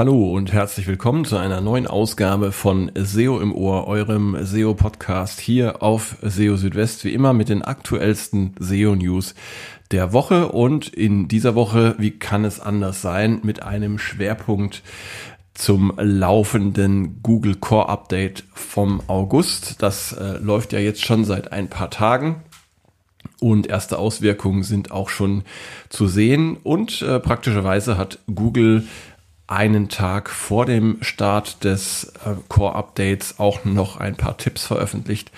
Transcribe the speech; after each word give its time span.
Hallo 0.00 0.32
und 0.34 0.50
herzlich 0.54 0.86
willkommen 0.86 1.26
zu 1.26 1.36
einer 1.36 1.60
neuen 1.60 1.86
Ausgabe 1.86 2.52
von 2.52 2.90
SEO 2.94 3.38
im 3.38 3.54
Ohr, 3.54 3.86
eurem 3.86 4.34
SEO-Podcast 4.40 5.38
hier 5.40 5.82
auf 5.82 6.16
SEO 6.22 6.56
Südwest, 6.56 7.04
wie 7.04 7.12
immer 7.12 7.34
mit 7.34 7.50
den 7.50 7.60
aktuellsten 7.60 8.54
SEO-News 8.58 9.34
der 9.90 10.14
Woche 10.14 10.52
und 10.52 10.88
in 10.88 11.28
dieser 11.28 11.54
Woche, 11.54 11.96
wie 11.98 12.12
kann 12.12 12.46
es 12.46 12.60
anders 12.60 13.02
sein, 13.02 13.40
mit 13.42 13.62
einem 13.62 13.98
Schwerpunkt 13.98 14.82
zum 15.52 15.92
laufenden 15.98 17.22
Google 17.22 17.56
Core 17.56 17.90
Update 17.90 18.44
vom 18.54 19.02
August. 19.06 19.82
Das 19.82 20.12
äh, 20.12 20.38
läuft 20.38 20.72
ja 20.72 20.78
jetzt 20.78 21.04
schon 21.04 21.26
seit 21.26 21.52
ein 21.52 21.68
paar 21.68 21.90
Tagen. 21.90 22.42
Und 23.38 23.66
erste 23.66 23.98
Auswirkungen 23.98 24.62
sind 24.62 24.90
auch 24.90 25.08
schon 25.08 25.44
zu 25.88 26.06
sehen. 26.06 26.58
Und 26.62 27.02
äh, 27.02 27.20
praktischerweise 27.20 27.96
hat 27.96 28.18
Google 28.34 28.84
einen 29.50 29.88
Tag 29.88 30.30
vor 30.30 30.64
dem 30.64 30.98
Start 31.00 31.64
des 31.64 32.12
äh, 32.24 32.34
Core 32.48 32.76
Updates 32.76 33.40
auch 33.40 33.64
noch 33.64 33.96
ein 33.96 34.14
paar 34.14 34.36
Tipps 34.36 34.64
veröffentlicht, 34.64 35.32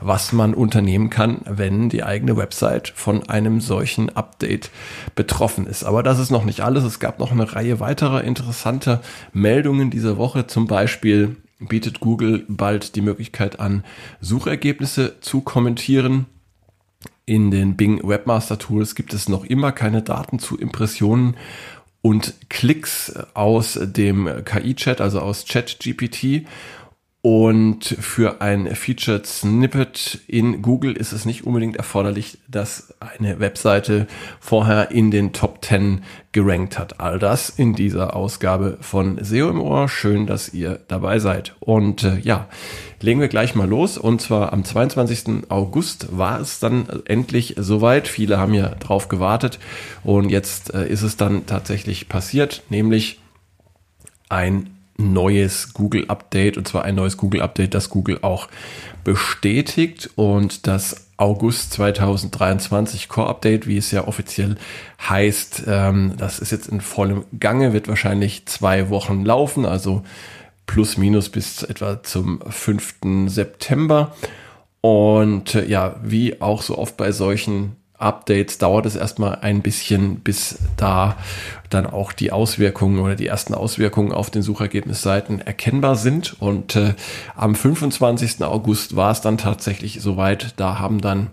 was 0.00 0.32
man 0.32 0.52
unternehmen 0.52 1.10
kann, 1.10 1.42
wenn 1.44 1.88
die 1.88 2.02
eigene 2.02 2.36
Website 2.36 2.92
von 2.94 3.28
einem 3.28 3.60
solchen 3.60 4.14
Update 4.16 4.70
betroffen 5.14 5.66
ist. 5.66 5.84
Aber 5.84 6.02
das 6.02 6.18
ist 6.18 6.30
noch 6.30 6.44
nicht 6.44 6.60
alles. 6.60 6.82
Es 6.82 6.98
gab 6.98 7.20
noch 7.20 7.30
eine 7.30 7.52
Reihe 7.54 7.78
weiterer 7.78 8.24
interessanter 8.24 9.00
Meldungen 9.32 9.90
diese 9.90 10.16
Woche. 10.18 10.48
Zum 10.48 10.66
Beispiel 10.66 11.36
bietet 11.60 12.00
Google 12.00 12.44
bald 12.48 12.96
die 12.96 13.00
Möglichkeit 13.00 13.60
an, 13.60 13.84
Suchergebnisse 14.20 15.20
zu 15.20 15.40
kommentieren. 15.40 16.26
In 17.24 17.52
den 17.52 17.76
Bing 17.76 18.00
Webmaster 18.02 18.58
Tools 18.58 18.96
gibt 18.96 19.14
es 19.14 19.28
noch 19.28 19.44
immer 19.44 19.70
keine 19.70 20.02
Daten 20.02 20.40
zu 20.40 20.58
Impressionen 20.58 21.36
und 22.02 22.34
Klicks 22.50 23.12
aus 23.32 23.78
dem 23.80 24.44
KI-Chat, 24.44 25.00
also 25.00 25.20
aus 25.20 25.44
ChatGPT. 25.46 26.46
Und 27.24 27.84
für 27.84 28.40
ein 28.40 28.74
Featured 28.74 29.24
Snippet 29.28 30.18
in 30.26 30.60
Google 30.60 30.96
ist 30.96 31.12
es 31.12 31.24
nicht 31.24 31.46
unbedingt 31.46 31.76
erforderlich, 31.76 32.38
dass 32.48 32.94
eine 32.98 33.38
Webseite 33.38 34.08
vorher 34.40 34.90
in 34.90 35.12
den 35.12 35.32
Top 35.32 35.64
10 35.64 36.02
gerankt 36.32 36.80
hat. 36.80 36.98
All 36.98 37.20
das 37.20 37.48
in 37.48 37.74
dieser 37.74 38.16
Ausgabe 38.16 38.76
von 38.80 39.22
SEO 39.22 39.50
im 39.50 39.60
Ohr. 39.60 39.88
Schön, 39.88 40.26
dass 40.26 40.52
ihr 40.52 40.80
dabei 40.88 41.20
seid. 41.20 41.54
Und 41.60 42.02
äh, 42.02 42.18
ja, 42.18 42.48
legen 43.00 43.20
wir 43.20 43.28
gleich 43.28 43.54
mal 43.54 43.68
los. 43.68 43.98
Und 43.98 44.20
zwar 44.20 44.52
am 44.52 44.64
22. 44.64 45.48
August 45.48 46.18
war 46.18 46.40
es 46.40 46.58
dann 46.58 46.88
endlich 47.04 47.54
soweit. 47.56 48.08
Viele 48.08 48.38
haben 48.38 48.52
ja 48.52 48.70
drauf 48.70 49.06
gewartet. 49.06 49.60
Und 50.02 50.28
jetzt 50.28 50.74
äh, 50.74 50.88
ist 50.88 51.02
es 51.02 51.16
dann 51.16 51.46
tatsächlich 51.46 52.08
passiert, 52.08 52.64
nämlich 52.68 53.20
ein 54.28 54.70
neues 55.02 55.74
Google 55.74 56.06
Update 56.08 56.56
und 56.56 56.66
zwar 56.66 56.84
ein 56.84 56.94
neues 56.94 57.16
Google 57.16 57.42
Update, 57.42 57.74
das 57.74 57.90
Google 57.90 58.18
auch 58.22 58.48
bestätigt 59.04 60.10
und 60.16 60.66
das 60.66 61.08
August 61.16 61.72
2023 61.74 63.08
Core 63.08 63.28
Update, 63.28 63.66
wie 63.66 63.76
es 63.76 63.90
ja 63.90 64.06
offiziell 64.06 64.56
heißt, 65.08 65.64
ähm, 65.66 66.14
das 66.18 66.38
ist 66.38 66.50
jetzt 66.50 66.68
in 66.68 66.80
vollem 66.80 67.24
Gange, 67.38 67.72
wird 67.72 67.88
wahrscheinlich 67.88 68.46
zwei 68.46 68.90
Wochen 68.90 69.24
laufen, 69.24 69.66
also 69.66 70.02
plus 70.66 70.96
minus 70.96 71.28
bis 71.28 71.62
etwa 71.62 72.02
zum 72.02 72.40
5. 72.40 72.94
September. 73.26 74.14
Und 74.80 75.54
äh, 75.54 75.66
ja, 75.66 75.96
wie 76.02 76.40
auch 76.40 76.62
so 76.62 76.76
oft 76.76 76.96
bei 76.96 77.12
solchen 77.12 77.76
Updates 78.02 78.58
dauert 78.58 78.86
es 78.86 78.96
erstmal 78.96 79.36
ein 79.36 79.62
bisschen, 79.62 80.16
bis 80.20 80.58
da 80.76 81.16
dann 81.70 81.86
auch 81.86 82.12
die 82.12 82.32
Auswirkungen 82.32 82.98
oder 82.98 83.14
die 83.14 83.26
ersten 83.26 83.54
Auswirkungen 83.54 84.12
auf 84.12 84.30
den 84.30 84.42
Suchergebnisseiten 84.42 85.40
erkennbar 85.40 85.96
sind. 85.96 86.40
Und 86.40 86.76
äh, 86.76 86.94
am 87.34 87.54
25. 87.54 88.42
August 88.42 88.96
war 88.96 89.10
es 89.10 89.20
dann 89.20 89.38
tatsächlich 89.38 90.00
soweit. 90.00 90.54
Da 90.56 90.78
haben 90.78 91.00
dann 91.00 91.30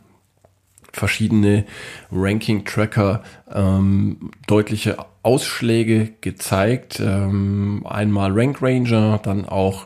verschiedene 0.91 1.65
Ranking-Tracker 2.11 3.23
ähm, 3.53 4.31
deutliche 4.47 4.97
Ausschläge 5.21 6.13
gezeigt. 6.21 6.99
Ähm, 6.99 7.85
einmal 7.87 8.31
Rank 8.31 8.61
Ranger, 8.61 9.19
dann 9.21 9.45
auch 9.45 9.85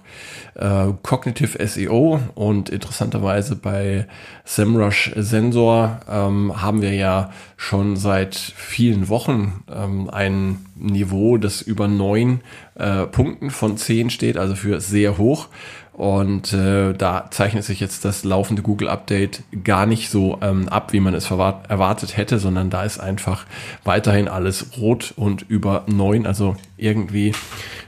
äh, 0.56 0.94
Cognitive 1.02 1.66
SEO 1.68 2.20
und 2.36 2.70
interessanterweise 2.70 3.56
bei 3.56 4.08
SEMrush 4.46 5.12
Sensor 5.16 6.02
ähm, 6.08 6.62
haben 6.62 6.82
wir 6.82 6.94
ja 6.94 7.32
schon 7.58 7.96
seit 7.96 8.36
vielen 8.36 9.10
Wochen 9.10 9.64
ähm, 9.74 10.10
ein 10.12 10.66
Niveau, 10.76 11.38
das 11.38 11.62
über 11.62 11.88
neun 11.88 12.42
äh, 12.76 13.08
Punkten 13.08 13.50
von 13.50 13.78
zehn 13.78 14.10
steht, 14.12 14.38
also 14.38 14.56
für 14.56 14.80
sehr 14.82 15.18
hoch. 15.18 15.48
Und 15.94 16.54
äh, 16.54 16.94
da 16.94 17.28
zeichnet 17.30 17.64
sich 17.64 17.80
jetzt 17.80 18.04
das 18.04 18.24
laufende 18.24 18.64
Google 18.64 18.90
Update 18.90 19.44
gar 19.64 19.86
nicht 19.86 20.10
so 20.10 20.40
ähm, 20.42 20.68
ab, 20.68 20.92
wie 20.92 21.00
man 21.00 21.14
es 21.14 21.30
erwartet 21.30 22.18
hätte, 22.18 22.40
sondern 22.40 22.72
da 22.72 22.84
ist 22.84 23.00
einfach 23.00 23.46
weiterhin 23.84 24.28
alles 24.28 24.78
rot 24.78 25.14
und 25.16 25.44
über 25.44 25.84
neun. 25.86 26.26
Also 26.26 26.56
irgendwie 26.78 27.34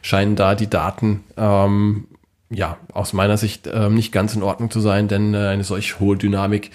scheinen 0.03 0.35
da 0.35 0.53
die 0.53 0.69
Daten 0.69 1.23
ähm, 1.35 2.05
ja, 2.51 2.77
aus 2.93 3.13
meiner 3.13 3.37
Sicht 3.37 3.65
äh, 3.65 3.89
nicht 3.89 4.11
ganz 4.11 4.35
in 4.35 4.43
Ordnung 4.43 4.69
zu 4.69 4.79
sein, 4.79 5.07
denn 5.07 5.33
äh, 5.33 5.47
eine 5.47 5.63
solch 5.63 5.99
hohe 5.99 6.15
Dynamik 6.15 6.69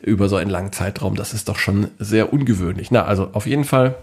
über 0.00 0.28
so 0.28 0.36
einen 0.36 0.50
langen 0.50 0.72
Zeitraum, 0.72 1.16
das 1.16 1.34
ist 1.34 1.48
doch 1.48 1.58
schon 1.58 1.88
sehr 1.98 2.32
ungewöhnlich. 2.32 2.92
Na, 2.92 3.04
also 3.04 3.30
auf 3.32 3.46
jeden 3.46 3.64
Fall 3.64 3.96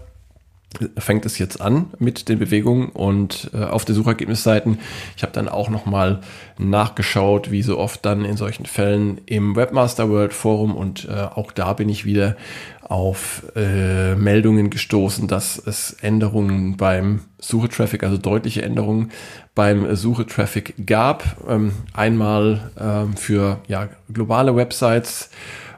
fängt 0.98 1.26
es 1.26 1.38
jetzt 1.38 1.60
an 1.60 1.86
mit 1.98 2.28
den 2.28 2.38
Bewegungen 2.38 2.88
und 2.88 3.50
äh, 3.54 3.64
auf 3.64 3.84
der 3.84 3.94
Suchergebnisseiten. 3.94 4.78
Ich 5.16 5.22
habe 5.22 5.32
dann 5.32 5.48
auch 5.48 5.70
noch 5.70 5.86
mal 5.86 6.20
nachgeschaut, 6.58 7.50
wie 7.50 7.62
so 7.62 7.78
oft 7.78 8.04
dann 8.04 8.24
in 8.24 8.36
solchen 8.36 8.66
Fällen 8.66 9.20
im 9.26 9.56
Webmaster 9.56 10.08
World 10.08 10.32
Forum 10.32 10.74
und 10.74 11.08
äh, 11.08 11.12
auch 11.12 11.52
da 11.52 11.72
bin 11.72 11.88
ich 11.88 12.04
wieder 12.04 12.36
auf 12.82 13.44
äh, 13.56 14.14
Meldungen 14.14 14.70
gestoßen, 14.70 15.26
dass 15.26 15.58
es 15.58 15.94
Änderungen 15.94 16.76
beim 16.76 17.20
Suchetraffic, 17.38 18.02
also 18.02 18.18
deutliche 18.18 18.62
Änderungen 18.62 19.10
beim 19.54 19.94
Suchetraffic 19.96 20.86
gab. 20.86 21.36
Ähm, 21.48 21.72
einmal 21.92 22.70
ähm, 22.78 23.16
für 23.16 23.60
ja, 23.68 23.88
globale 24.12 24.54
Websites 24.54 25.30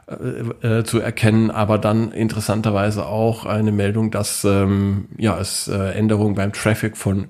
äh, 0.08 0.78
äh, 0.78 0.84
zu 0.84 1.00
erkennen, 1.00 1.50
aber 1.50 1.78
dann 1.78 2.12
interessanterweise 2.12 3.06
auch 3.06 3.44
eine 3.44 3.72
Meldung, 3.72 4.12
dass 4.12 4.44
ähm, 4.44 5.08
ja, 5.18 5.36
es 5.40 5.66
äh, 5.66 5.94
Änderungen 5.94 6.36
beim 6.36 6.52
Traffic 6.52 6.96
von 6.96 7.26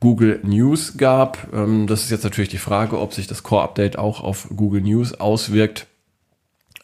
Google 0.00 0.40
News 0.42 0.96
gab. 0.96 1.46
Ähm, 1.52 1.86
das 1.86 2.02
ist 2.02 2.10
jetzt 2.10 2.24
natürlich 2.24 2.48
die 2.48 2.58
Frage, 2.58 2.98
ob 2.98 3.14
sich 3.14 3.28
das 3.28 3.44
Core-Update 3.44 3.96
auch 3.96 4.24
auf 4.24 4.48
Google 4.56 4.82
News 4.82 5.14
auswirkt. 5.14 5.86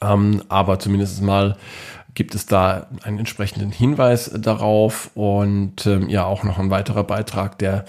Ähm, 0.01 0.45
aber 0.49 0.79
zumindest 0.79 1.21
mal 1.23 1.57
gibt 2.15 2.37
es 2.37 2.47
da 2.47 2.87
einen 3.03 3.19
entsprechenden 3.19 3.73
Hinweis 3.73 4.31
darauf 4.39 5.11
und 5.15 5.87
ähm, 5.89 6.09
ja 6.09 6.25
auch 6.25 6.45
noch 6.45 6.61
ein 6.61 6.71
weiterer 6.71 7.03
Beitrag, 7.03 7.59
der 7.59 7.85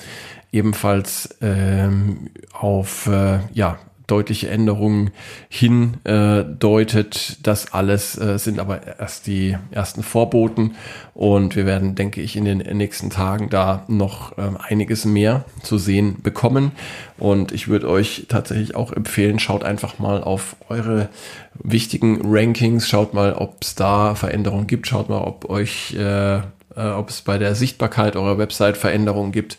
ebenfalls 0.51 1.37
ähm, 1.39 2.31
auf 2.51 3.05
äh, 3.05 3.41
ja 3.53 3.77
deutliche 4.07 4.49
Änderungen 4.49 5.11
hindeutet. 5.49 7.29
Äh, 7.29 7.35
das 7.43 7.73
alles 7.73 8.17
äh, 8.17 8.37
sind 8.37 8.59
aber 8.59 8.99
erst 8.99 9.27
die 9.27 9.57
ersten 9.71 10.03
Vorboten 10.03 10.75
und 11.13 11.55
wir 11.55 11.65
werden, 11.65 11.95
denke 11.95 12.21
ich, 12.21 12.35
in 12.35 12.45
den 12.45 12.57
nächsten 12.57 13.09
Tagen 13.09 13.49
da 13.49 13.83
noch 13.87 14.37
ähm, 14.37 14.57
einiges 14.57 15.05
mehr 15.05 15.45
zu 15.61 15.77
sehen 15.77 16.21
bekommen. 16.21 16.71
Und 17.17 17.51
ich 17.51 17.67
würde 17.67 17.89
euch 17.89 18.25
tatsächlich 18.29 18.75
auch 18.75 18.91
empfehlen, 18.91 19.39
schaut 19.39 19.63
einfach 19.63 19.99
mal 19.99 20.23
auf 20.23 20.55
eure 20.69 21.09
wichtigen 21.55 22.21
Rankings, 22.23 22.87
schaut 22.89 23.13
mal, 23.13 23.33
ob 23.33 23.61
es 23.61 23.75
da 23.75 24.15
Veränderungen 24.15 24.67
gibt, 24.67 24.87
schaut 24.87 25.09
mal, 25.09 25.21
ob 25.21 25.49
euch, 25.49 25.95
äh, 25.97 26.37
äh, 26.37 26.41
ob 26.75 27.09
es 27.09 27.21
bei 27.21 27.37
der 27.37 27.55
Sichtbarkeit 27.55 28.15
eurer 28.15 28.37
Website 28.37 28.77
Veränderungen 28.77 29.31
gibt. 29.31 29.57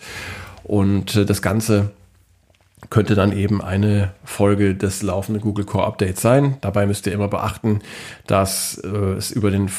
Und 0.64 1.16
äh, 1.16 1.24
das 1.24 1.40
Ganze 1.40 1.90
könnte 2.90 3.14
dann 3.14 3.32
eben 3.32 3.62
eine 3.62 4.12
Folge 4.24 4.74
des 4.74 5.02
laufenden 5.02 5.42
Google 5.42 5.64
Core 5.64 5.86
Updates 5.86 6.20
sein. 6.20 6.56
Dabei 6.60 6.86
müsst 6.86 7.06
ihr 7.06 7.12
immer 7.12 7.28
beachten, 7.28 7.80
dass 8.26 8.78
äh, 8.78 8.88
es 8.88 9.30
über 9.30 9.50
den 9.50 9.70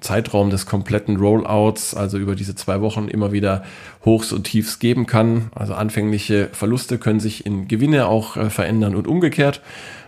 Zeitraum 0.00 0.50
des 0.50 0.66
kompletten 0.66 1.16
Rollouts, 1.16 1.94
also 1.94 2.18
über 2.18 2.34
diese 2.34 2.54
zwei 2.54 2.80
Wochen, 2.80 3.08
immer 3.08 3.32
wieder 3.32 3.64
Hochs 4.04 4.32
und 4.32 4.44
Tiefs 4.44 4.78
geben 4.78 5.06
kann. 5.06 5.50
Also 5.54 5.74
anfängliche 5.74 6.48
Verluste 6.52 6.98
können 6.98 7.20
sich 7.20 7.46
in 7.46 7.68
Gewinne 7.68 8.06
auch 8.06 8.36
äh, 8.36 8.50
verändern 8.50 8.94
und 8.94 9.06
umgekehrt. 9.06 9.60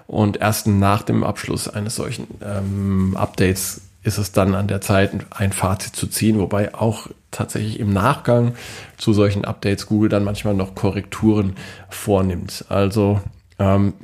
Und 0.06 0.38
erst 0.38 0.66
nach 0.66 1.02
dem 1.02 1.24
Abschluss 1.24 1.68
eines 1.68 1.96
solchen 1.96 2.26
ähm, 2.44 3.16
Updates 3.16 3.82
ist 4.02 4.18
es 4.18 4.32
dann 4.32 4.54
an 4.54 4.68
der 4.68 4.80
Zeit, 4.80 5.12
ein 5.30 5.52
Fazit 5.52 5.94
zu 5.94 6.06
ziehen, 6.06 6.38
wobei 6.38 6.74
auch 6.74 7.08
tatsächlich 7.32 7.80
im 7.80 7.92
Nachgang 7.92 8.54
zu 8.96 9.12
solchen 9.12 9.44
Updates 9.44 9.86
Google 9.86 10.08
dann 10.08 10.22
manchmal 10.22 10.54
noch 10.54 10.76
Korrekturen 10.76 11.56
vornimmt. 11.90 12.64
Also 12.68 13.20
ähm, 13.58 13.94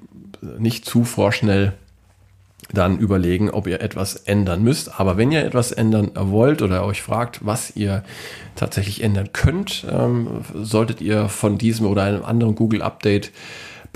nicht 0.58 0.84
zu 0.84 1.04
vorschnell 1.04 1.74
dann 2.72 2.98
überlegen, 2.98 3.50
ob 3.50 3.66
ihr 3.66 3.80
etwas 3.80 4.16
ändern 4.16 4.62
müsst. 4.62 5.00
Aber 5.00 5.16
wenn 5.16 5.32
ihr 5.32 5.44
etwas 5.44 5.72
ändern 5.72 6.10
wollt 6.14 6.60
oder 6.60 6.84
euch 6.84 7.02
fragt, 7.02 7.46
was 7.46 7.74
ihr 7.76 8.02
tatsächlich 8.56 9.02
ändern 9.02 9.32
könnt, 9.32 9.86
ähm, 9.90 10.42
solltet 10.54 11.00
ihr 11.00 11.28
von 11.28 11.56
diesem 11.56 11.86
oder 11.86 12.02
einem 12.02 12.24
anderen 12.24 12.54
Google 12.54 12.82
Update 12.82 13.30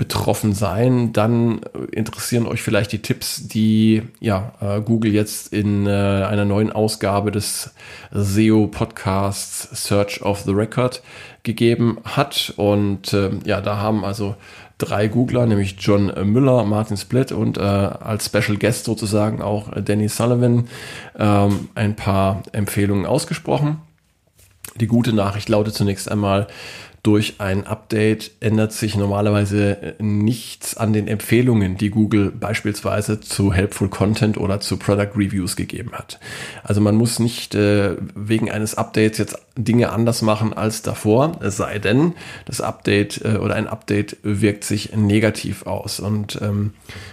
betroffen 0.03 0.51
sein, 0.51 1.13
dann 1.13 1.61
interessieren 1.93 2.45
euch 2.45 2.61
vielleicht 2.61 2.91
die 2.91 3.01
Tipps, 3.01 3.47
die 3.47 4.01
ja, 4.19 4.51
äh, 4.59 4.81
Google 4.81 5.13
jetzt 5.13 5.53
in 5.53 5.87
äh, 5.87 5.89
einer 5.89 6.43
neuen 6.43 6.73
Ausgabe 6.73 7.31
des 7.31 7.71
SEO 8.11 8.67
Podcasts 8.67 9.69
Search 9.87 10.21
of 10.21 10.41
the 10.41 10.51
Record 10.51 11.01
gegeben 11.43 11.99
hat. 12.03 12.53
Und 12.57 13.13
äh, 13.13 13.29
ja, 13.45 13.61
da 13.61 13.77
haben 13.77 14.03
also 14.03 14.35
drei 14.77 15.07
Googler, 15.07 15.45
nämlich 15.45 15.77
John 15.79 16.11
Müller, 16.29 16.65
Martin 16.65 16.97
Split 16.97 17.31
und 17.31 17.57
äh, 17.57 17.61
als 17.61 18.25
Special 18.25 18.57
Guest 18.57 18.83
sozusagen 18.83 19.41
auch 19.41 19.71
Danny 19.85 20.09
Sullivan 20.09 20.67
ähm, 21.17 21.69
ein 21.75 21.95
paar 21.95 22.43
Empfehlungen 22.51 23.05
ausgesprochen. 23.05 23.79
Die 24.75 24.87
gute 24.87 25.13
Nachricht 25.13 25.47
lautet 25.47 25.75
zunächst 25.75 26.11
einmal, 26.11 26.47
durch 27.03 27.35
ein 27.39 27.67
Update 27.67 28.31
ändert 28.39 28.71
sich 28.71 28.95
normalerweise 28.95 29.95
nichts 29.99 30.77
an 30.77 30.93
den 30.93 31.09
Empfehlungen, 31.09 31.75
die 31.75 31.89
Google 31.89 32.31
beispielsweise 32.31 33.19
zu 33.19 33.51
Helpful 33.51 33.89
Content 33.89 34.37
oder 34.37 34.61
zu 34.61 34.77
Product 34.77 35.11
Reviews 35.17 35.57
gegeben 35.57 35.91
hat. 35.91 36.21
Also 36.63 36.79
man 36.79 36.95
muss 36.95 37.19
nicht 37.19 37.55
äh, 37.55 37.97
wegen 38.15 38.49
eines 38.49 38.75
Updates 38.75 39.17
jetzt 39.17 39.37
Dinge 39.57 39.91
anders 39.91 40.21
machen 40.21 40.53
als 40.53 40.81
davor, 40.81 41.39
es 41.41 41.57
sei 41.57 41.77
denn, 41.77 42.13
das 42.45 42.61
Update 42.61 43.19
äh, 43.25 43.35
oder 43.35 43.55
ein 43.55 43.67
Update 43.67 44.15
wirkt 44.23 44.63
sich 44.63 44.95
negativ 44.95 45.67
aus. 45.67 45.99
Und 45.99 46.39
ähm, 46.41 46.71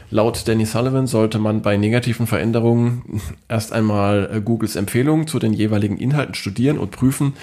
laut 0.08 0.46
Danny 0.46 0.66
Sullivan 0.66 1.08
sollte 1.08 1.40
man 1.40 1.62
bei 1.62 1.76
negativen 1.76 2.28
Veränderungen 2.28 3.20
erst 3.48 3.72
einmal 3.72 4.30
äh, 4.32 4.40
Googles 4.40 4.76
Empfehlungen 4.76 5.26
zu 5.26 5.40
den 5.40 5.52
jeweiligen 5.52 5.96
Inhalten 5.96 6.34
studieren 6.34 6.78
und 6.78 6.92
prüfen, 6.92 7.34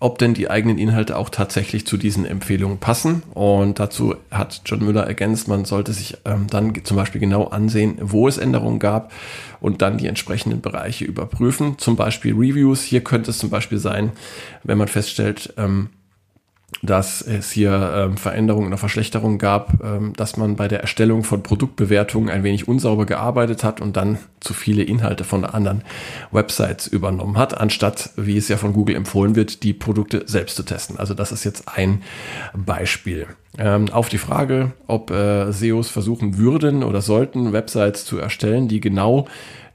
ob 0.00 0.18
denn 0.18 0.34
die 0.34 0.48
eigenen 0.48 0.78
Inhalte 0.78 1.16
auch 1.16 1.28
tatsächlich 1.28 1.86
zu 1.86 1.96
diesen 1.96 2.24
Empfehlungen 2.24 2.78
passen. 2.78 3.22
Und 3.34 3.80
dazu 3.80 4.14
hat 4.30 4.62
John 4.64 4.84
Müller 4.84 5.04
ergänzt, 5.04 5.48
man 5.48 5.64
sollte 5.64 5.92
sich 5.92 6.18
ähm, 6.24 6.46
dann 6.48 6.72
zum 6.84 6.96
Beispiel 6.96 7.20
genau 7.20 7.48
ansehen, 7.48 7.98
wo 8.00 8.28
es 8.28 8.38
Änderungen 8.38 8.78
gab 8.78 9.12
und 9.60 9.82
dann 9.82 9.98
die 9.98 10.06
entsprechenden 10.06 10.60
Bereiche 10.60 11.04
überprüfen. 11.04 11.78
Zum 11.78 11.96
Beispiel 11.96 12.32
Reviews. 12.32 12.82
Hier 12.82 13.02
könnte 13.02 13.32
es 13.32 13.38
zum 13.38 13.50
Beispiel 13.50 13.78
sein, 13.78 14.12
wenn 14.62 14.78
man 14.78 14.88
feststellt, 14.88 15.52
ähm, 15.56 15.88
dass 16.82 17.22
es 17.22 17.50
hier 17.50 17.92
ähm, 17.94 18.16
Veränderungen 18.16 18.68
oder 18.68 18.78
Verschlechterungen 18.78 19.38
gab, 19.38 19.82
ähm, 19.82 20.12
dass 20.16 20.36
man 20.36 20.56
bei 20.56 20.68
der 20.68 20.80
Erstellung 20.80 21.24
von 21.24 21.42
Produktbewertungen 21.42 22.30
ein 22.30 22.44
wenig 22.44 22.68
unsauber 22.68 23.06
gearbeitet 23.06 23.64
hat 23.64 23.80
und 23.80 23.96
dann 23.96 24.18
zu 24.40 24.54
viele 24.54 24.84
Inhalte 24.84 25.24
von 25.24 25.44
anderen 25.44 25.82
Websites 26.30 26.86
übernommen 26.86 27.36
hat, 27.36 27.58
anstatt, 27.58 28.10
wie 28.16 28.36
es 28.36 28.48
ja 28.48 28.56
von 28.56 28.72
Google 28.72 28.94
empfohlen 28.94 29.34
wird, 29.34 29.62
die 29.64 29.72
Produkte 29.72 30.22
selbst 30.26 30.56
zu 30.56 30.62
testen. 30.62 30.98
Also 30.98 31.14
das 31.14 31.32
ist 31.32 31.44
jetzt 31.44 31.68
ein 31.68 32.02
Beispiel. 32.54 33.26
Ähm, 33.58 33.88
auf 33.90 34.08
die 34.08 34.18
Frage, 34.18 34.72
ob 34.86 35.10
äh, 35.10 35.50
SEOs 35.50 35.88
versuchen 35.88 36.38
würden 36.38 36.84
oder 36.84 37.00
sollten, 37.00 37.52
Websites 37.52 38.04
zu 38.04 38.18
erstellen, 38.18 38.68
die 38.68 38.80
genau 38.80 39.26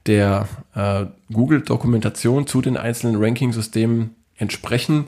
der 0.06 0.48
äh, 0.76 1.06
Google-Dokumentation 1.32 2.48
zu 2.48 2.62
den 2.62 2.78
einzelnen 2.78 3.22
Ranking-Systemen 3.22 4.16
entsprechen, 4.38 5.06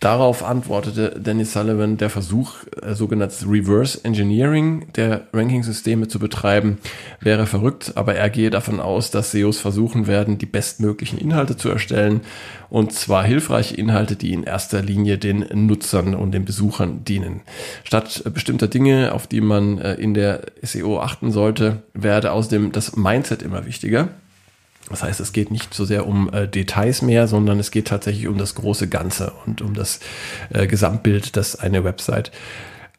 Darauf 0.00 0.44
antwortete 0.44 1.18
Dennis 1.20 1.52
Sullivan, 1.52 1.96
der 1.96 2.10
Versuch, 2.10 2.54
äh, 2.82 2.94
sogenanntes 2.94 3.46
Reverse 3.48 4.04
Engineering 4.04 4.86
der 4.94 5.26
Ranking-Systeme 5.32 6.08
zu 6.08 6.18
betreiben, 6.18 6.78
wäre 7.20 7.46
verrückt, 7.46 7.92
aber 7.94 8.14
er 8.14 8.30
gehe 8.30 8.50
davon 8.50 8.80
aus, 8.80 9.10
dass 9.10 9.30
SEOs 9.30 9.58
versuchen 9.58 10.06
werden, 10.06 10.38
die 10.38 10.46
bestmöglichen 10.46 11.18
Inhalte 11.18 11.56
zu 11.56 11.68
erstellen, 11.68 12.20
und 12.68 12.92
zwar 12.92 13.24
hilfreiche 13.24 13.76
Inhalte, 13.76 14.16
die 14.16 14.32
in 14.32 14.42
erster 14.42 14.82
Linie 14.82 15.18
den 15.18 15.46
Nutzern 15.66 16.14
und 16.14 16.32
den 16.32 16.44
Besuchern 16.44 17.04
dienen. 17.04 17.42
Statt 17.84 18.22
bestimmter 18.34 18.68
Dinge, 18.68 19.12
auf 19.12 19.26
die 19.26 19.40
man 19.40 19.78
äh, 19.78 19.94
in 19.94 20.14
der 20.14 20.42
SEO 20.62 21.00
achten 21.00 21.30
sollte, 21.30 21.82
werde 21.94 22.32
außerdem 22.32 22.72
das 22.72 22.96
Mindset 22.96 23.42
immer 23.42 23.66
wichtiger. 23.66 24.08
Das 24.90 25.02
heißt, 25.02 25.20
es 25.20 25.32
geht 25.32 25.50
nicht 25.50 25.74
so 25.74 25.84
sehr 25.84 26.06
um 26.06 26.32
äh, 26.32 26.46
Details 26.46 27.02
mehr, 27.02 27.26
sondern 27.26 27.58
es 27.58 27.70
geht 27.70 27.88
tatsächlich 27.88 28.28
um 28.28 28.38
das 28.38 28.54
große 28.54 28.88
Ganze 28.88 29.32
und 29.44 29.60
um 29.60 29.74
das 29.74 30.00
äh, 30.50 30.66
Gesamtbild, 30.66 31.36
das 31.36 31.56
eine 31.56 31.82
Website 31.84 32.30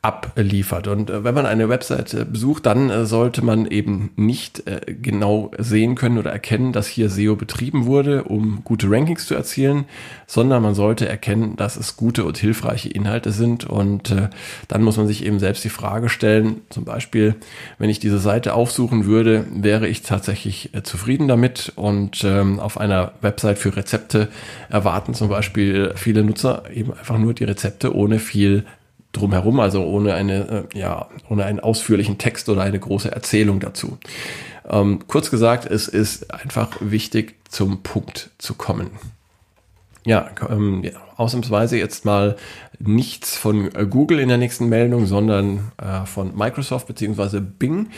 abliefert. 0.02 0.88
Und 0.88 1.10
äh, 1.10 1.24
wenn 1.24 1.34
man 1.34 1.46
eine 1.46 1.70
Webseite 1.70 2.24
besucht, 2.26 2.66
dann 2.66 2.90
äh, 2.90 3.06
sollte 3.06 3.44
man 3.44 3.66
eben 3.66 4.12
nicht 4.16 4.68
äh, 4.68 4.94
genau 4.94 5.52
sehen 5.58 5.96
können 5.96 6.18
oder 6.18 6.32
erkennen, 6.32 6.72
dass 6.72 6.88
hier 6.88 7.10
SEO 7.10 7.36
betrieben 7.36 7.86
wurde, 7.86 8.24
um 8.24 8.64
gute 8.64 8.90
Rankings 8.90 9.26
zu 9.26 9.34
erzielen, 9.34 9.86
sondern 10.28 10.62
man 10.62 10.76
sollte 10.76 11.10
erkennen, 11.10 11.56
dass 11.56 11.78
es 11.78 11.98
gute 11.98 12.26
und 12.26 12.38
hilfreiche 12.38 12.90
Inhalte 12.90 13.32
sind. 13.32 13.66
Und 13.66 14.14
dann 14.68 14.84
muss 14.84 14.98
man 14.98 15.08
sich 15.08 15.26
eben 15.26 15.40
selbst 15.40 15.64
die 15.64 15.70
Frage 15.70 16.10
stellen, 16.10 16.62
zum 16.70 16.84
Beispiel, 16.84 17.36
wenn 17.78 17.90
ich 17.90 18.00
diese 18.00 18.20
Seite 18.20 18.54
aufsuchen 18.54 19.06
würde, 19.06 19.46
wäre 19.54 19.88
ich 19.88 20.02
tatsächlich 20.02 20.72
zufrieden 20.84 21.28
damit. 21.28 21.72
Und 21.76 22.24
ähm, 22.24 22.60
auf 22.60 22.78
einer 22.78 23.14
Website 23.22 23.58
für 23.58 23.76
Rezepte 23.76 24.28
erwarten 24.70 25.14
zum 25.14 25.30
Beispiel 25.30 25.94
viele 25.96 26.24
Nutzer 26.24 26.64
eben 26.74 26.94
einfach 26.94 27.18
nur 27.18 27.34
die 27.34 27.46
Rezepte 27.46 27.96
ohne 27.96 28.20
viel 28.20 28.66
drumherum, 29.18 29.60
also 29.60 29.84
ohne 29.84 30.14
eine, 30.14 30.68
äh, 30.74 30.80
ja, 30.80 31.08
ohne 31.30 31.46
einen 31.46 31.60
ausführlichen 31.60 32.18
Text 32.18 32.50
oder 32.50 32.62
eine 32.62 32.80
große 32.80 33.12
Erzählung 33.12 33.60
dazu. 33.60 33.98
Ähm, 34.70 35.00
kurz 35.08 35.32
gesagt, 35.32 35.66
es 35.66 35.88
ist 35.88 36.34
einfach 36.34 36.78
wichtig, 36.80 37.36
zum 37.50 37.84
Punkt 37.84 38.32
zu 38.38 38.54
kommen. 38.54 38.92
Ja, 40.06 40.30
ähm, 40.50 40.84
ja, 40.84 40.92
ausnahmsweise 41.18 41.78
jetzt 41.78 42.06
mal 42.06 42.38
nichts 42.80 43.36
von 43.36 43.74
äh, 43.76 43.86
Google 43.86 44.20
in 44.20 44.30
der 44.30 44.38
nächsten 44.38 44.70
Meldung, 44.70 45.06
sondern 45.06 45.72
äh, 45.78 46.06
von 46.06 46.36
Microsoft 46.38 46.88
beziehungsweise 46.88 47.42
Bing. 47.42 47.90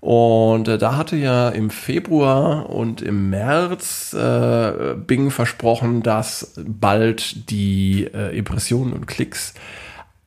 Und 0.00 0.66
äh, 0.68 0.78
da 0.78 0.96
hatte 0.96 1.16
ja 1.16 1.50
im 1.50 1.70
Februar 1.70 2.70
und 2.70 3.02
im 3.02 3.30
März 3.30 4.14
äh, 4.14 4.94
Bing 4.94 5.30
versprochen, 5.30 6.02
dass 6.02 6.54
bald 6.56 7.50
die 7.50 8.08
äh, 8.14 8.36
Impressionen 8.36 8.92
und 8.92 9.06
Klicks 9.06 9.54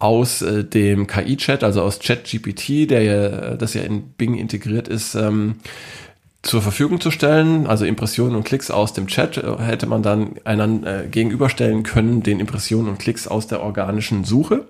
aus 0.03 0.41
äh, 0.41 0.65
dem 0.65 1.07
KI-Chat, 1.07 1.63
also 1.63 1.81
aus 1.81 1.99
ChatGPT, 1.99 2.89
der 2.89 3.03
ja, 3.03 3.25
äh, 3.53 3.57
das 3.57 3.73
ja 3.73 3.83
in 3.83 4.09
Bing 4.17 4.35
integriert 4.35 4.89
ist, 4.89 5.15
ähm, 5.15 5.55
zur 6.41 6.61
Verfügung 6.61 6.99
zu 6.99 7.09
stellen. 7.09 7.67
Also 7.67 7.85
Impressionen 7.85 8.35
und 8.35 8.43
Klicks 8.43 8.69
aus 8.69 8.91
dem 8.91 9.07
Chat 9.07 9.37
äh, 9.37 9.57
hätte 9.59 9.85
man 9.85 10.03
dann 10.03 10.31
einander 10.43 11.05
äh, 11.05 11.07
gegenüberstellen 11.07 11.83
können, 11.83 12.21
den 12.21 12.41
Impressionen 12.41 12.89
und 12.89 12.99
Klicks 12.99 13.29
aus 13.29 13.47
der 13.47 13.63
organischen 13.63 14.25
Suche. 14.25 14.65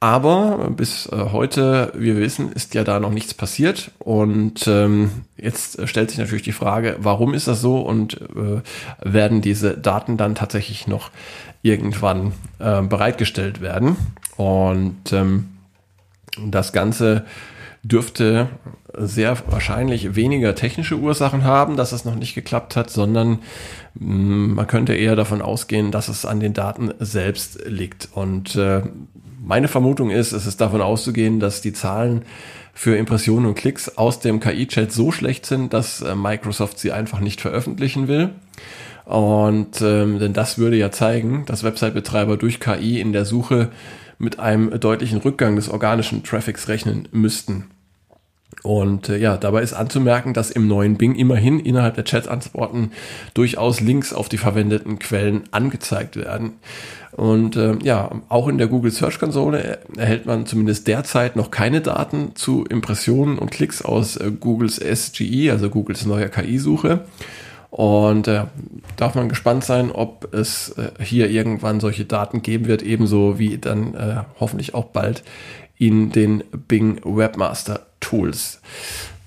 Aber 0.00 0.70
bis 0.70 1.06
äh, 1.06 1.16
heute, 1.32 1.92
wie 1.94 2.14
wir 2.14 2.18
wissen, 2.18 2.52
ist 2.52 2.74
ja 2.74 2.84
da 2.84 3.00
noch 3.00 3.10
nichts 3.10 3.32
passiert. 3.32 3.90
Und 3.98 4.66
ähm, 4.66 5.10
jetzt 5.36 5.88
stellt 5.88 6.10
sich 6.10 6.18
natürlich 6.18 6.42
die 6.42 6.52
Frage, 6.52 6.96
warum 6.98 7.32
ist 7.32 7.48
das 7.48 7.60
so 7.60 7.80
und 7.80 8.20
äh, 8.20 8.60
werden 9.02 9.40
diese 9.40 9.78
Daten 9.78 10.16
dann 10.16 10.34
tatsächlich 10.34 10.86
noch 10.86 11.10
irgendwann 11.62 12.32
äh, 12.58 12.82
bereitgestellt 12.82 13.60
werden? 13.60 13.96
Und 14.36 15.12
ähm, 15.12 15.48
das 16.38 16.72
Ganze 16.72 17.24
dürfte 17.82 18.48
sehr 18.98 19.36
wahrscheinlich 19.50 20.14
weniger 20.16 20.54
technische 20.54 20.96
Ursachen 20.96 21.44
haben, 21.44 21.76
dass 21.76 21.92
es 21.92 22.04
noch 22.04 22.14
nicht 22.14 22.34
geklappt 22.34 22.76
hat, 22.76 22.90
sondern 22.90 23.40
mm, 23.94 24.54
man 24.54 24.66
könnte 24.66 24.94
eher 24.94 25.16
davon 25.16 25.42
ausgehen, 25.42 25.90
dass 25.90 26.08
es 26.08 26.24
an 26.24 26.40
den 26.40 26.52
Daten 26.52 26.92
selbst 26.98 27.60
liegt. 27.66 28.08
Und 28.12 28.56
äh, 28.56 28.82
meine 29.42 29.68
Vermutung 29.68 30.10
ist, 30.10 30.32
es 30.32 30.46
ist 30.46 30.60
davon 30.60 30.80
auszugehen, 30.80 31.40
dass 31.40 31.60
die 31.60 31.72
Zahlen 31.72 32.22
für 32.72 32.96
Impressionen 32.96 33.46
und 33.46 33.54
Klicks 33.54 33.96
aus 33.96 34.18
dem 34.20 34.40
KI-Chat 34.40 34.90
so 34.90 35.12
schlecht 35.12 35.46
sind, 35.46 35.72
dass 35.72 36.00
äh, 36.00 36.14
Microsoft 36.14 36.78
sie 36.78 36.92
einfach 36.92 37.20
nicht 37.20 37.40
veröffentlichen 37.40 38.08
will. 38.08 38.30
Und 39.04 39.82
ähm, 39.82 40.18
denn 40.18 40.32
das 40.32 40.58
würde 40.58 40.76
ja 40.76 40.90
zeigen, 40.90 41.44
dass 41.46 41.62
Website-Betreiber 41.62 42.36
durch 42.36 42.58
KI 42.58 43.00
in 43.00 43.12
der 43.12 43.24
Suche 43.26 43.70
mit 44.18 44.38
einem 44.38 44.78
deutlichen 44.80 45.18
Rückgang 45.18 45.56
des 45.56 45.68
organischen 45.68 46.22
Traffics 46.24 46.68
rechnen 46.68 47.08
müssten. 47.12 47.66
Und 48.62 49.08
äh, 49.08 49.18
ja, 49.18 49.36
dabei 49.36 49.62
ist 49.62 49.74
anzumerken, 49.74 50.32
dass 50.32 50.50
im 50.50 50.68
neuen 50.68 50.96
Bing 50.96 51.14
immerhin 51.14 51.60
innerhalb 51.60 51.96
der 51.96 52.04
Chat-Antworten 52.04 52.92
durchaus 53.34 53.80
Links 53.80 54.12
auf 54.12 54.28
die 54.28 54.38
verwendeten 54.38 54.98
Quellen 54.98 55.44
angezeigt 55.50 56.16
werden. 56.16 56.54
Und 57.12 57.56
äh, 57.56 57.76
ja, 57.82 58.10
auch 58.28 58.48
in 58.48 58.58
der 58.58 58.66
Google 58.66 58.90
Search 58.90 59.18
Konsole 59.18 59.78
erhält 59.96 60.26
man 60.26 60.46
zumindest 60.46 60.88
derzeit 60.88 61.36
noch 61.36 61.50
keine 61.50 61.80
Daten 61.80 62.34
zu 62.34 62.64
Impressionen 62.64 63.38
und 63.38 63.50
Klicks 63.50 63.82
aus 63.82 64.16
äh, 64.16 64.30
Googles 64.32 64.76
SGE, 64.76 65.50
also 65.50 65.70
Googles 65.70 66.06
neuer 66.06 66.28
KI-Suche. 66.28 67.04
Und 67.70 68.28
äh, 68.28 68.44
darf 68.96 69.16
man 69.16 69.28
gespannt 69.28 69.64
sein, 69.64 69.90
ob 69.90 70.32
es 70.32 70.70
äh, 70.70 70.90
hier 71.02 71.28
irgendwann 71.28 71.80
solche 71.80 72.04
Daten 72.04 72.42
geben 72.42 72.66
wird, 72.66 72.82
ebenso 72.82 73.38
wie 73.38 73.58
dann 73.58 73.94
äh, 73.94 74.22
hoffentlich 74.38 74.74
auch 74.74 74.86
bald 74.86 75.24
in 75.76 76.10
den 76.10 76.44
Bing 76.68 77.00
Webmaster 77.04 77.86
Tools. 78.04 78.60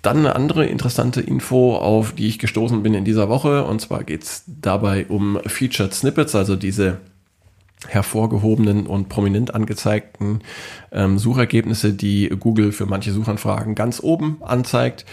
Dann 0.03 0.19
eine 0.19 0.35
andere 0.35 0.65
interessante 0.65 1.21
Info, 1.21 1.75
auf 1.75 2.13
die 2.13 2.27
ich 2.27 2.39
gestoßen 2.39 2.83
bin 2.83 2.93
in 2.93 3.03
dieser 3.03 3.27
Woche. 3.27 3.63
Und 3.63 3.81
zwar 3.81 4.03
geht 4.03 4.23
es 4.23 4.43
dabei 4.45 5.07
um 5.07 5.39
Featured 5.45 5.93
Snippets, 5.93 6.35
also 6.35 6.55
diese 6.55 6.99
hervorgehobenen 7.87 8.87
und 8.87 9.09
prominent 9.09 9.53
angezeigten 9.55 10.41
ähm, 10.91 11.17
Suchergebnisse, 11.17 11.93
die 11.93 12.29
Google 12.29 12.71
für 12.71 12.85
manche 12.85 13.11
Suchanfragen 13.11 13.75
ganz 13.75 14.01
oben 14.01 14.37
anzeigt. 14.41 15.05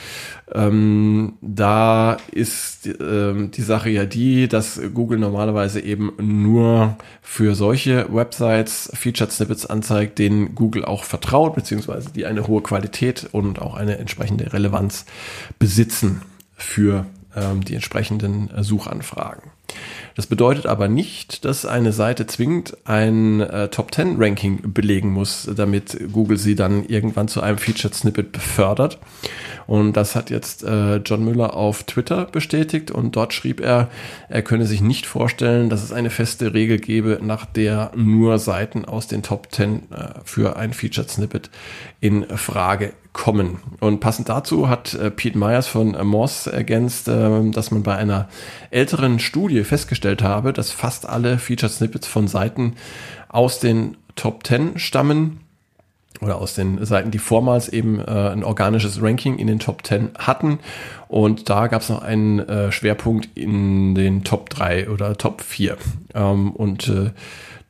Ähm, 0.53 1.35
da 1.41 2.17
ist 2.33 2.89
ähm, 3.01 3.51
die 3.51 3.63
Sache 3.63 3.91
ja 3.91 4.05
die, 4.05 4.49
dass 4.49 4.81
Google 4.93 5.19
normalerweise 5.19 5.81
eben 5.81 6.13
nur 6.19 6.97
für 7.23 7.55
solche 7.55 8.13
Websites 8.15 8.91
Featured 8.95 9.33
Snippets 9.33 9.67
anzeigt, 9.67 10.19
denen 10.19 10.55
Google 10.55 10.85
auch 10.85 11.05
vertraut, 11.05 11.55
beziehungsweise 11.55 12.11
die 12.11 12.27
eine 12.27 12.47
hohe 12.47 12.63
Qualität 12.63 13.29
und 13.33 13.61
auch 13.61 13.75
eine 13.75 13.99
entsprechende 13.99 14.53
Relevanz 14.53 15.07
besitzen 15.59 16.23
für 16.57 17.07
ähm, 17.35 17.65
die 17.65 17.75
entsprechenden 17.75 18.51
äh, 18.51 18.63
Suchanfragen. 18.63 19.54
Das 20.15 20.27
bedeutet 20.27 20.67
aber 20.67 20.89
nicht, 20.89 21.45
dass 21.45 21.67
eine 21.67 21.93
Seite 21.93 22.27
zwingend 22.27 22.77
ein 22.85 23.41
äh, 23.41 23.69
Top 23.69 23.93
10 23.93 24.17
Ranking 24.23 24.73
belegen 24.73 25.11
muss, 25.11 25.51
damit 25.55 25.99
Google 26.13 26.39
sie 26.39 26.55
dann 26.55 26.85
irgendwann 26.85 27.29
zu 27.29 27.41
einem 27.41 27.59
Featured 27.59 27.95
Snippet 27.95 28.33
befördert. 28.33 28.99
Und 29.67 29.95
das 29.95 30.15
hat 30.15 30.31
jetzt 30.31 30.63
äh, 30.63 30.97
John 30.97 31.25
Müller 31.25 31.55
auf 31.55 31.85
Twitter 31.85 32.27
bestätigt 32.27 32.91
und 32.91 33.17
dort 33.17 33.33
schrieb 33.33 33.61
er, 33.61 33.89
er 34.29 34.43
könne 34.43 34.67
sich 34.67 34.81
nicht 34.81 35.07
vorstellen, 35.07 35.71
dass 35.71 35.83
es 35.83 35.93
eine 35.93 36.11
feste 36.11 36.55
Regel 36.55 36.79
gebe, 36.79 37.19
nach 37.23 37.47
der 37.47 37.91
nur 37.97 38.39
Seiten 38.39 38.85
aus 38.85 39.07
den 39.07 39.23
Top 39.23 39.49
10 39.53 39.91
äh, 39.91 40.09
für 40.25 40.57
ein 40.57 40.73
Featured 40.73 41.11
Snippet 41.11 41.51
in 42.01 42.25
Frage 42.37 42.93
kommen. 43.15 43.61
Und 43.81 44.01
passend 44.01 44.29
dazu 44.29 44.69
hat 44.69 44.93
äh, 44.93 45.11
Pete 45.11 45.39
Myers 45.39 45.67
von 45.67 45.95
äh, 45.95 46.05
Moss 46.05 46.47
ergänzt, 46.47 47.09
äh, 47.09 47.51
dass 47.51 47.71
man 47.71 47.83
bei 47.83 47.97
einer 47.97 48.29
älteren 48.71 49.19
Studie 49.19 49.65
festgestellt 49.65 50.23
habe, 50.23 50.53
dass 50.53 50.71
fast 50.71 51.09
alle 51.09 51.39
Featured 51.39 51.73
Snippets 51.73 52.07
von 52.07 52.29
Seiten 52.29 52.75
aus 53.29 53.61
den 53.61 53.97
Top 54.17 54.47
10 54.47 54.79
stammen 54.79 55.41
oder 56.21 56.37
aus 56.37 56.55
den 56.55 56.85
Seiten, 56.85 57.11
die 57.11 57.19
vormals 57.19 57.69
eben 57.69 58.01
äh, 58.01 58.31
ein 58.33 58.45
organisches 58.45 59.01
Ranking 59.01 59.39
in 59.39 59.47
den 59.47 59.59
Top 59.59 59.87
10 59.87 60.11
hatten. 60.19 60.59
Und 61.09 61.49
da 61.49 61.69
gab 61.69 61.83
es 61.83 61.89
noch 61.89 62.03
einen 62.03 62.41
äh, 62.41 62.73
Schwerpunkt 62.73 63.29
in 63.37 63.95
den 63.95 64.25
Top 64.25 64.51
3 64.51 64.91
oder 64.91 65.17
Top 65.17 65.41
4. 65.41 65.77
Ähm, 66.15 66.51
und 66.53 66.89
äh, 66.89 67.11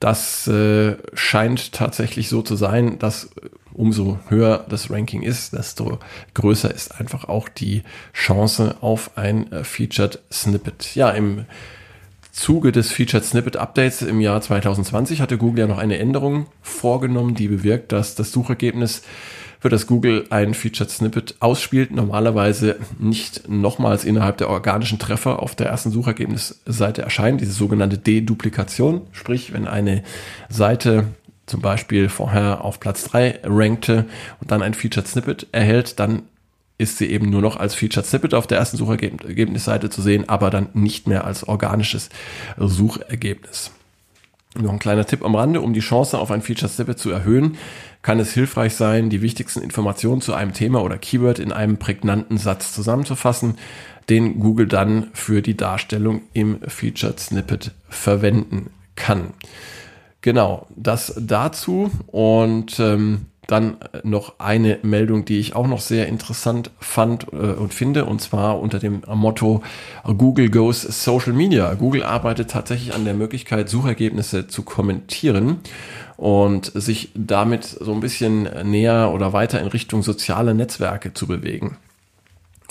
das 0.04 0.46
äh, 0.48 0.96
scheint 1.14 1.72
tatsächlich 1.72 2.28
so 2.28 2.42
zu 2.42 2.56
sein, 2.56 2.98
dass 2.98 3.30
umso 3.72 4.18
höher 4.28 4.66
das 4.68 4.90
Ranking 4.90 5.22
ist, 5.22 5.54
desto 5.54 5.98
größer 6.34 6.72
ist 6.74 7.00
einfach 7.00 7.24
auch 7.24 7.48
die 7.48 7.84
Chance 8.12 8.76
auf 8.82 9.16
ein 9.16 9.50
äh, 9.50 9.64
Featured 9.64 10.18
Snippet. 10.30 10.94
Ja, 10.94 11.08
im 11.08 11.46
Zuge 12.32 12.70
des 12.70 12.92
Featured 12.92 13.24
Snippet 13.24 13.56
Updates 13.56 14.02
im 14.02 14.20
Jahr 14.20 14.42
2020 14.42 15.22
hatte 15.22 15.38
Google 15.38 15.60
ja 15.60 15.66
noch 15.66 15.78
eine 15.78 15.98
Änderung 15.98 16.48
vorgenommen, 16.60 17.34
die 17.34 17.48
bewirkt, 17.48 17.90
dass 17.90 18.14
das 18.14 18.30
Suchergebnis 18.30 19.04
für 19.64 19.70
das 19.70 19.86
Google 19.86 20.26
ein 20.28 20.52
Featured 20.52 20.90
Snippet 20.90 21.36
ausspielt, 21.40 21.90
normalerweise 21.90 22.76
nicht 22.98 23.48
nochmals 23.48 24.04
innerhalb 24.04 24.36
der 24.36 24.50
organischen 24.50 24.98
Treffer 24.98 25.42
auf 25.42 25.54
der 25.54 25.68
ersten 25.68 25.90
Suchergebnisseite 25.90 27.00
erscheint, 27.00 27.40
diese 27.40 27.52
sogenannte 27.52 27.96
Deduplikation. 27.96 29.00
Sprich, 29.12 29.54
wenn 29.54 29.66
eine 29.66 30.02
Seite 30.50 31.06
zum 31.46 31.62
Beispiel 31.62 32.10
vorher 32.10 32.62
auf 32.62 32.78
Platz 32.78 33.04
3 33.04 33.40
rankte 33.44 34.04
und 34.38 34.50
dann 34.50 34.60
ein 34.60 34.74
Featured 34.74 35.08
Snippet 35.08 35.46
erhält, 35.52 35.98
dann 35.98 36.24
ist 36.76 36.98
sie 36.98 37.06
eben 37.06 37.30
nur 37.30 37.40
noch 37.40 37.56
als 37.56 37.74
Featured 37.74 38.04
Snippet 38.04 38.34
auf 38.34 38.46
der 38.46 38.58
ersten 38.58 38.76
Suchergebnisseite 38.76 39.88
zu 39.88 40.02
sehen, 40.02 40.28
aber 40.28 40.50
dann 40.50 40.68
nicht 40.74 41.08
mehr 41.08 41.24
als 41.24 41.48
organisches 41.48 42.10
Suchergebnis. 42.58 43.70
Noch 44.54 44.72
ein 44.72 44.78
kleiner 44.78 45.04
Tipp 45.04 45.24
am 45.24 45.34
Rande, 45.34 45.60
um 45.60 45.72
die 45.72 45.80
Chance 45.80 46.18
auf 46.18 46.30
ein 46.30 46.42
Featured 46.42 46.70
Snippet 46.70 46.98
zu 46.98 47.10
erhöhen, 47.10 47.56
kann 48.02 48.20
es 48.20 48.32
hilfreich 48.32 48.74
sein, 48.74 49.10
die 49.10 49.20
wichtigsten 49.20 49.62
Informationen 49.62 50.20
zu 50.20 50.32
einem 50.32 50.52
Thema 50.52 50.82
oder 50.82 50.96
Keyword 50.96 51.40
in 51.40 51.52
einem 51.52 51.78
prägnanten 51.78 52.38
Satz 52.38 52.72
zusammenzufassen, 52.72 53.56
den 54.08 54.38
Google 54.38 54.68
dann 54.68 55.08
für 55.12 55.42
die 55.42 55.56
Darstellung 55.56 56.22
im 56.34 56.60
Featured 56.68 57.18
Snippet 57.18 57.72
verwenden 57.88 58.70
kann. 58.94 59.32
Genau, 60.20 60.66
das 60.76 61.14
dazu 61.18 61.90
und 62.06 62.78
ähm, 62.78 63.26
dann 63.46 63.76
noch 64.02 64.38
eine 64.38 64.78
Meldung, 64.82 65.24
die 65.24 65.38
ich 65.38 65.54
auch 65.54 65.66
noch 65.66 65.80
sehr 65.80 66.08
interessant 66.08 66.70
fand 66.78 67.26
äh, 67.32 67.36
und 67.36 67.74
finde, 67.74 68.04
und 68.04 68.20
zwar 68.20 68.60
unter 68.60 68.78
dem 68.78 69.02
Motto 69.14 69.62
Google 70.04 70.50
Goes 70.50 70.82
Social 70.82 71.32
Media. 71.32 71.74
Google 71.74 72.02
arbeitet 72.02 72.50
tatsächlich 72.50 72.94
an 72.94 73.04
der 73.04 73.14
Möglichkeit, 73.14 73.68
Suchergebnisse 73.68 74.46
zu 74.46 74.62
kommentieren 74.62 75.58
und 76.16 76.72
sich 76.74 77.10
damit 77.14 77.64
so 77.64 77.92
ein 77.92 78.00
bisschen 78.00 78.48
näher 78.70 79.10
oder 79.12 79.32
weiter 79.32 79.60
in 79.60 79.66
Richtung 79.66 80.02
soziale 80.02 80.54
Netzwerke 80.54 81.12
zu 81.12 81.26
bewegen. 81.26 81.76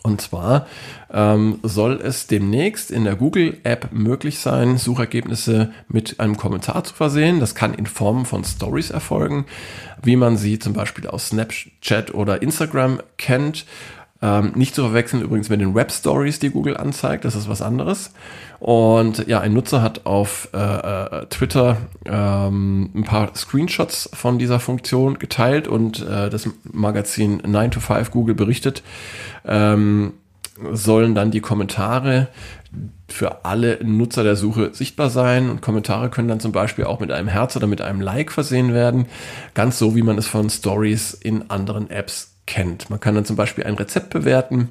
Und 0.05 0.19
zwar 0.19 0.67
ähm, 1.13 1.59
soll 1.63 2.01
es 2.03 2.27
demnächst 2.27 2.91
in 2.91 3.05
der 3.05 3.15
Google-App 3.15 3.93
möglich 3.93 4.39
sein, 4.39 4.77
Suchergebnisse 4.77 5.71
mit 5.87 6.19
einem 6.19 6.35
Kommentar 6.35 6.83
zu 6.83 6.93
versehen. 6.93 7.39
Das 7.39 7.55
kann 7.55 7.73
in 7.73 7.85
Form 7.85 8.25
von 8.25 8.43
Stories 8.43 8.89
erfolgen, 8.89 9.45
wie 10.01 10.17
man 10.17 10.35
sie 10.35 10.59
zum 10.59 10.73
Beispiel 10.73 11.07
aus 11.07 11.29
Snapchat 11.29 12.13
oder 12.13 12.41
Instagram 12.41 12.99
kennt. 13.17 13.65
Ähm, 14.23 14.53
nicht 14.55 14.73
zu 14.73 14.83
verwechseln 14.83 15.21
übrigens 15.21 15.49
mit 15.49 15.59
den 15.59 15.75
Web 15.75 15.91
Stories, 15.91 16.39
die 16.39 16.49
Google 16.49 16.77
anzeigt. 16.77 17.25
Das 17.25 17.35
ist 17.35 17.49
was 17.49 17.61
anderes. 17.61 18.13
Und 18.59 19.27
ja, 19.27 19.41
ein 19.41 19.51
Nutzer 19.51 19.81
hat 19.81 20.05
auf 20.05 20.47
äh, 20.53 20.57
äh, 20.57 21.25
Twitter 21.25 21.75
ähm, 22.05 22.89
ein 22.95 23.03
paar 23.03 23.35
Screenshots 23.35 24.09
von 24.13 24.39
dieser 24.39 24.61
Funktion 24.61 25.19
geteilt 25.19 25.67
und 25.67 26.07
äh, 26.07 26.29
das 26.29 26.49
Magazin 26.71 27.41
9 27.45 27.71
to 27.71 27.81
5 27.81 28.11
Google 28.11 28.33
berichtet, 28.33 28.81
ähm, 29.43 30.13
sollen 30.71 31.15
dann 31.15 31.31
die 31.31 31.41
Kommentare 31.41 32.29
für 33.09 33.43
alle 33.43 33.79
Nutzer 33.83 34.23
der 34.23 34.37
Suche 34.37 34.73
sichtbar 34.73 35.09
sein 35.09 35.49
und 35.49 35.61
Kommentare 35.61 36.09
können 36.09 36.29
dann 36.29 36.39
zum 36.39 36.53
Beispiel 36.53 36.85
auch 36.85 37.01
mit 37.01 37.11
einem 37.11 37.27
Herz 37.27 37.57
oder 37.57 37.67
mit 37.67 37.81
einem 37.81 37.99
Like 37.99 38.31
versehen 38.31 38.73
werden, 38.73 39.07
ganz 39.53 39.77
so 39.77 39.97
wie 39.97 40.01
man 40.01 40.17
es 40.17 40.27
von 40.27 40.49
Stories 40.49 41.13
in 41.13 41.49
anderen 41.49 41.89
Apps 41.89 42.32
kennt. 42.45 42.89
Man 42.89 42.99
kann 42.99 43.15
dann 43.15 43.25
zum 43.25 43.35
Beispiel 43.35 43.63
ein 43.63 43.75
Rezept 43.75 44.09
bewerten, 44.09 44.69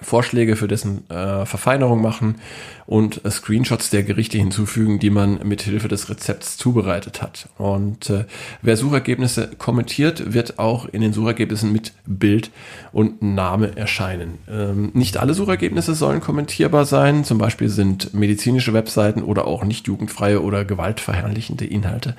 Vorschläge 0.00 0.54
für 0.54 0.68
dessen 0.68 1.08
äh, 1.10 1.44
Verfeinerung 1.44 2.00
machen 2.00 2.36
und 2.86 3.24
äh, 3.24 3.30
Screenshots 3.30 3.90
der 3.90 4.04
Gerichte 4.04 4.38
hinzufügen, 4.38 5.00
die 5.00 5.10
man 5.10 5.40
mit 5.42 5.62
Hilfe 5.62 5.88
des 5.88 6.08
Rezepts 6.08 6.56
zubereitet 6.56 7.20
hat. 7.20 7.48
Und 7.58 8.08
äh, 8.10 8.24
wer 8.62 8.76
Suchergebnisse 8.76 9.50
kommentiert, 9.58 10.32
wird 10.32 10.58
auch 10.58 10.86
in 10.86 11.00
den 11.00 11.12
Suchergebnissen 11.12 11.72
mit 11.72 11.94
Bild 12.06 12.50
und 12.92 13.22
Name 13.22 13.76
erscheinen. 13.76 14.38
Ähm, 14.48 14.90
nicht 14.94 15.16
alle 15.16 15.34
Suchergebnisse 15.34 15.94
sollen 15.94 16.20
kommentierbar 16.20 16.84
sein. 16.84 17.24
Zum 17.24 17.38
Beispiel 17.38 17.68
sind 17.68 18.14
medizinische 18.14 18.74
Webseiten 18.74 19.22
oder 19.22 19.46
auch 19.46 19.64
nicht 19.64 19.88
jugendfreie 19.88 20.42
oder 20.42 20.64
gewaltverherrlichende 20.64 21.66
Inhalte 21.66 22.14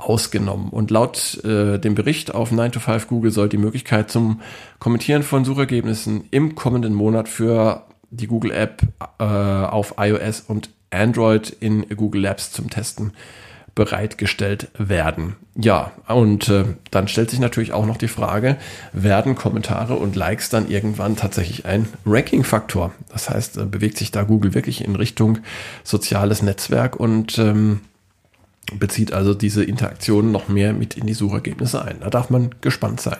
ausgenommen. 0.00 0.70
Und 0.70 0.90
laut 0.90 1.42
äh, 1.44 1.78
dem 1.78 1.94
Bericht 1.94 2.34
auf 2.34 2.50
9 2.50 2.72
to 2.72 2.80
5 2.80 3.06
Google 3.08 3.30
soll 3.30 3.48
die 3.48 3.58
Möglichkeit 3.58 4.10
zum 4.10 4.40
Kommentieren 4.78 5.22
von 5.22 5.44
Suchergebnissen 5.44 6.24
im 6.30 6.54
kommenden 6.54 6.94
Monat 6.94 7.28
für 7.28 7.86
die 8.10 8.26
Google 8.26 8.50
App 8.50 8.82
äh, 9.18 9.24
auf 9.24 9.94
iOS 9.98 10.40
und 10.40 10.70
Android 10.90 11.50
in 11.60 11.86
Google 11.96 12.22
Labs 12.22 12.50
zum 12.50 12.70
Testen 12.70 13.12
bereitgestellt 13.74 14.68
werden. 14.76 15.36
Ja, 15.54 15.92
und 16.08 16.48
äh, 16.48 16.64
dann 16.90 17.08
stellt 17.08 17.30
sich 17.30 17.38
natürlich 17.38 17.72
auch 17.72 17.86
noch 17.86 17.96
die 17.96 18.08
Frage, 18.08 18.56
werden 18.92 19.34
Kommentare 19.34 19.94
und 19.94 20.16
Likes 20.16 20.48
dann 20.48 20.68
irgendwann 20.68 21.16
tatsächlich 21.16 21.66
ein 21.66 21.86
Ranking-Faktor? 22.04 22.92
Das 23.10 23.30
heißt, 23.30 23.58
äh, 23.58 23.64
bewegt 23.64 23.96
sich 23.96 24.10
da 24.10 24.24
Google 24.24 24.54
wirklich 24.54 24.84
in 24.84 24.96
Richtung 24.96 25.38
soziales 25.84 26.42
Netzwerk 26.42 26.96
und 26.96 27.38
ähm, 27.38 27.80
bezieht 28.78 29.12
also 29.12 29.34
diese 29.34 29.64
Interaktion 29.64 30.30
noch 30.30 30.48
mehr 30.48 30.72
mit 30.72 30.96
in 30.96 31.06
die 31.06 31.14
Suchergebnisse 31.14 31.84
ein. 31.84 32.00
Da 32.00 32.10
darf 32.10 32.30
man 32.30 32.50
gespannt 32.60 33.00
sein. 33.00 33.18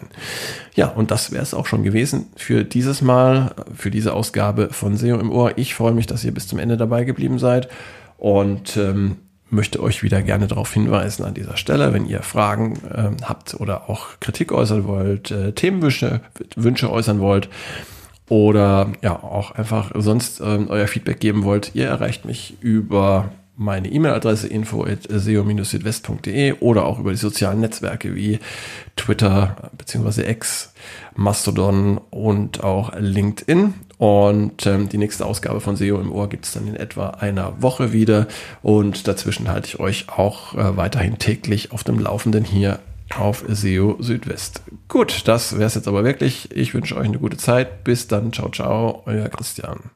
Ja, 0.75 0.89
und 0.89 1.11
das 1.11 1.33
wäre 1.33 1.43
es 1.43 1.55
auch 1.55 1.67
schon 1.67 1.83
gewesen 1.83 2.27
für 2.37 2.65
dieses 2.65 3.03
Mal, 3.03 3.55
für 3.75 3.91
diese 3.91 4.13
Ausgabe 4.13 4.69
von 4.71 4.97
SEO 4.97 5.19
im 5.19 5.33
Ohr. 5.33 5.59
Ich 5.59 5.75
freue 5.75 5.93
mich, 5.93 6.07
dass 6.07 6.25
ihr 6.25 6.33
bis 6.33 6.47
zum 6.47 6.59
Ende 6.59 6.77
dabei 6.77 7.05
geblieben 7.05 7.39
seid 7.39 7.69
und 8.19 8.77
ähm, 8.77 9.17
möchte 9.51 9.83
euch 9.83 10.03
wieder 10.03 10.23
gerne 10.23 10.47
darauf 10.47 10.73
hinweisen 10.73 11.25
an 11.25 11.35
dieser 11.35 11.57
Stelle, 11.57 11.93
wenn 11.93 12.07
ihr 12.07 12.23
Fragen 12.23 12.77
äh, 12.89 13.11
habt 13.25 13.55
oder 13.55 13.91
auch 13.91 14.21
Kritik 14.21 14.53
äußern 14.53 14.87
wollt, 14.87 15.31
äh, 15.31 15.53
Themenwünsche 15.53 16.21
Wünsche 16.55 16.91
äußern 16.91 17.21
wollt 17.21 17.49
oder 18.29 18.93
ja 19.03 19.21
auch 19.21 19.51
einfach 19.51 19.91
sonst 19.95 20.41
äh, 20.41 20.45
euer 20.69 20.87
Feedback 20.87 21.19
geben 21.19 21.43
wollt. 21.43 21.73
Ihr 21.75 21.89
erreicht 21.89 22.25
mich 22.25 22.57
über 22.61 23.33
meine 23.61 23.93
E-Mail-Adresse 23.93 24.49
info 24.49 24.85
at 24.85 25.01
seo-südwest.de 25.09 26.55
oder 26.61 26.87
auch 26.87 26.99
über 26.99 27.11
die 27.11 27.19
sozialen 27.19 27.61
Netzwerke 27.61 28.15
wie 28.15 28.39
Twitter 28.97 29.71
bzw. 29.77 30.31
X, 30.31 30.73
Mastodon 31.15 32.01
und 32.09 32.65
auch 32.65 32.93
LinkedIn. 32.99 33.75
Und 33.99 34.67
ähm, 34.67 34.89
die 34.89 34.97
nächste 34.97 35.27
Ausgabe 35.27 35.61
von 35.61 35.77
SEO 35.77 36.01
im 36.01 36.11
Ohr 36.11 36.31
gibt 36.31 36.47
es 36.47 36.53
dann 36.53 36.67
in 36.67 36.75
etwa 36.75 37.11
einer 37.11 37.61
Woche 37.61 37.93
wieder. 37.93 38.29
Und 38.63 39.07
dazwischen 39.07 39.49
halte 39.51 39.69
ich 39.69 39.79
euch 39.79 40.07
auch 40.09 40.55
äh, 40.55 40.79
weiterhin 40.79 41.19
täglich 41.19 41.71
auf 41.73 41.85
dem 41.85 41.99
Laufenden 41.99 42.45
hier 42.45 42.79
auf 43.15 43.45
SEO 43.47 43.99
Südwest. 44.01 44.63
Gut, 44.89 45.29
das 45.29 45.53
wäre 45.53 45.65
es 45.65 45.75
jetzt 45.75 45.89
aber 45.89 46.03
wirklich. 46.03 46.51
Ich 46.57 46.73
wünsche 46.73 46.97
euch 46.97 47.05
eine 47.05 47.19
gute 47.19 47.37
Zeit. 47.37 47.85
Bis 47.85 48.09
dann. 48.09 48.33
Ciao, 48.33 48.49
ciao. 48.49 49.03
Euer 49.05 49.29
Christian. 49.29 49.91